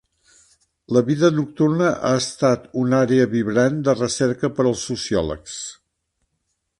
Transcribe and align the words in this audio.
La 0.95 1.01
vida 1.09 1.29
nocturna 1.39 1.91
ha 2.09 2.13
estat 2.21 2.65
una 2.85 3.03
àrea 3.09 3.29
vibrant 3.35 3.77
de 3.89 3.95
recerca 3.99 4.51
per 4.61 4.65
als 4.71 4.87
sociòlegs. 4.93 5.59